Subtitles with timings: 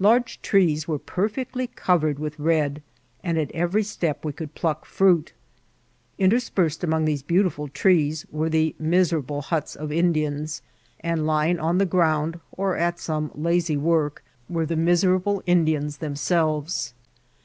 [0.00, 2.82] Large trees were perfectly covered vrith red,
[3.22, 5.28] and at every step we conld jduck fridt.
[6.18, 10.62] Interspersed among these beau tifiil trees were the miserable huts of Indians,
[10.98, 15.98] and lying on the ground, ot at some lasy work, were the misera ble Indians
[15.98, 16.92] th^nselves.